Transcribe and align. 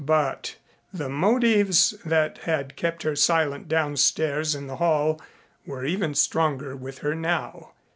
But 0.03 0.55
the 0.91 1.09
motives 1.09 1.91
that 2.03 2.39
had 2.39 2.75
kept 2.75 3.03
her 3.03 3.15
silent 3.15 3.67
downstairs 3.69 4.55
in 4.55 4.65
the 4.65 4.77
hall 4.77 5.21
were 5.63 5.85
even 5.85 6.15
stronger 6.15 6.75
with 6.75 6.97
her 7.05 7.13
now. 7.13 7.73